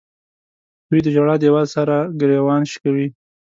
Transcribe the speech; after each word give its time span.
دوی 0.89 0.99
د 1.03 1.07
ژړا 1.15 1.35
دیوال 1.43 1.67
سره 1.75 1.95
ګریوان 2.19 2.61
شکوي. 2.71 3.07